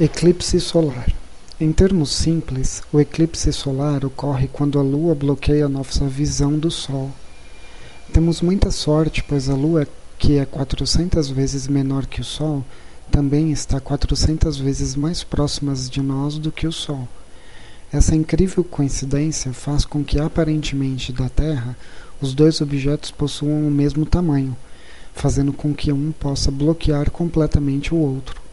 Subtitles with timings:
[0.00, 1.12] Eclipse solar.
[1.60, 7.10] Em termos simples, o eclipse solar ocorre quando a Lua bloqueia nossa visão do Sol.
[8.12, 12.64] Temos muita sorte, pois a Lua, que é 400 vezes menor que o Sol,
[13.10, 17.08] também está 400 vezes mais próxima de nós do que o Sol.
[17.92, 21.76] Essa incrível coincidência faz com que, aparentemente, da Terra,
[22.20, 24.56] os dois objetos possuam o mesmo tamanho,
[25.12, 28.47] fazendo com que um possa bloquear completamente o outro.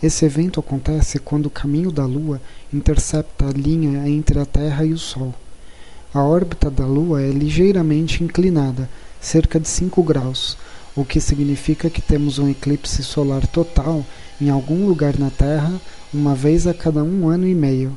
[0.00, 2.40] Esse evento acontece quando o caminho da Lua
[2.72, 5.34] intercepta a linha entre a Terra e o Sol.
[6.14, 8.88] A órbita da Lua é ligeiramente inclinada,
[9.20, 10.56] cerca de 5 graus,
[10.94, 14.06] o que significa que temos um eclipse solar total
[14.40, 15.80] em algum lugar na Terra
[16.14, 17.92] uma vez a cada um ano e meio.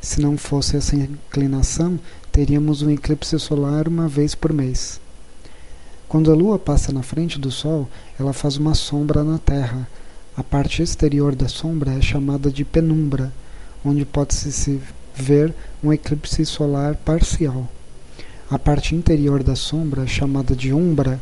[0.00, 2.00] Se não fosse essa inclinação,
[2.32, 4.98] teríamos um eclipse solar uma vez por mês.
[6.08, 7.86] Quando a Lua passa na frente do Sol,
[8.18, 9.86] ela faz uma sombra na Terra
[10.38, 13.32] a parte exterior da sombra é chamada de penumbra,
[13.84, 14.80] onde pode-se
[15.12, 17.68] ver um eclipse solar parcial.
[18.48, 21.20] A parte interior da sombra, chamada de umbra,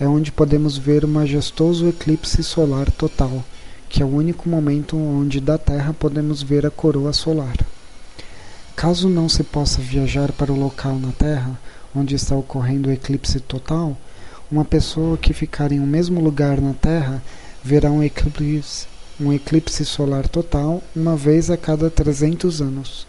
[0.00, 3.44] é onde podemos ver o majestoso eclipse solar total,
[3.90, 7.58] que é o único momento onde da Terra podemos ver a coroa solar.
[8.74, 11.60] Caso não se possa viajar para o local na Terra
[11.94, 13.94] onde está ocorrendo o eclipse total,
[14.50, 17.22] uma pessoa que ficar em um mesmo lugar na Terra
[17.66, 18.86] verá um eclipse,
[19.18, 23.08] um eclipse solar total uma vez a cada 300 anos.